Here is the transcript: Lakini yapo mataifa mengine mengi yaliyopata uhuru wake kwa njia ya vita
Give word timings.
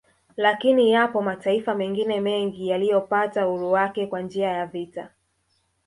Lakini 0.37 0.91
yapo 0.91 1.21
mataifa 1.21 1.75
mengine 1.75 2.19
mengi 2.21 2.67
yaliyopata 2.67 3.47
uhuru 3.47 3.71
wake 3.71 4.07
kwa 4.07 4.21
njia 4.21 4.47
ya 4.49 4.65
vita 4.65 5.09